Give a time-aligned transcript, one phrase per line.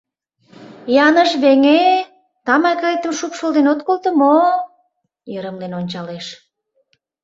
[1.05, 1.97] —Яныш веҥе-е,
[2.45, 4.53] тамакетым шупшылден от колто мо-о?—
[5.33, 6.25] йырымлен ончалеш.